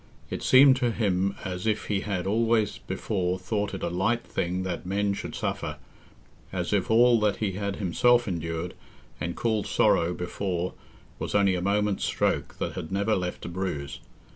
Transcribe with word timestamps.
It 0.31 0.41
seemed 0.41 0.77
to 0.77 0.89
him 0.91 1.35
as 1.45 1.67
if 1.67 1.85
he 1.85 1.99
had 1.99 2.25
always 2.25 2.79
before 2.79 3.37
thought 3.37 3.75
it 3.75 3.83
a 3.83 3.89
light 3.89 4.23
thing 4.23 4.63
that 4.63 4.83
men 4.83 5.13
should 5.13 5.35
suffer, 5.35 5.77
as 6.51 6.73
if 6.73 6.89
all 6.89 7.19
that 7.19 7.35
he 7.35 7.51
had 7.51 7.75
himself 7.75 8.27
endured 8.27 8.73
and 9.19 9.35
called 9.35 9.67
sorrow 9.67 10.15
before 10.15 10.73
was 11.19 11.35
only 11.35 11.53
a 11.53 11.61
moment's 11.61 12.03
stroke 12.05 12.55
that 12.57 12.73
had 12.73 12.91
never 12.91 13.15
left 13.15 13.45
a 13.45 13.47
bruise. 13.47 13.99